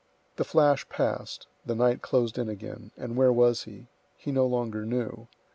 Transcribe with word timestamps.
The 0.37 0.43
flash 0.43 0.89
passed, 0.89 1.45
the 1.63 1.75
night 1.75 2.01
closed 2.01 2.39
in 2.39 2.49
again; 2.49 2.89
and 2.97 3.15
where 3.15 3.31
was 3.31 3.65
he? 3.65 3.85
He 4.17 4.31
no 4.31 4.47
longer 4.47 4.83
knew. 4.83 5.27